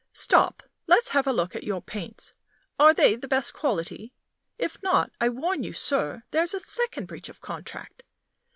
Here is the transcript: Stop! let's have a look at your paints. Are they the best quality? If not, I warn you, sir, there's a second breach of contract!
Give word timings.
Stop! 0.13 0.63
let's 0.87 1.09
have 1.09 1.27
a 1.27 1.31
look 1.31 1.55
at 1.55 1.63
your 1.63 1.79
paints. 1.79 2.33
Are 2.79 2.91
they 2.91 3.15
the 3.15 3.27
best 3.27 3.53
quality? 3.53 4.15
If 4.57 4.81
not, 4.81 5.11
I 5.21 5.29
warn 5.29 5.61
you, 5.61 5.73
sir, 5.73 6.23
there's 6.31 6.55
a 6.55 6.59
second 6.59 7.05
breach 7.05 7.29
of 7.29 7.39
contract! 7.39 8.01